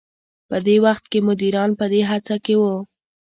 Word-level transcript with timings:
په 0.49 0.57
دې 0.65 0.75
وخت 0.85 1.03
کې 1.11 1.19
مديران 1.27 1.69
په 1.79 1.85
دې 1.93 2.01
هڅه 2.11 2.35
کې 2.45 2.53
وو. 2.61 2.75